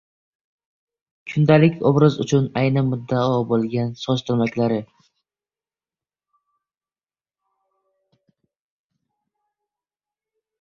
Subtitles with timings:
[1.33, 4.79] Kundalik obraz uchun ayni muddao bo‘lgan soch turmaklari